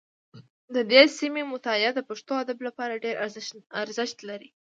[0.75, 3.15] د دې سیمې مطالعه د پښتو ادب لپاره ډېر
[3.81, 4.49] ارزښت لري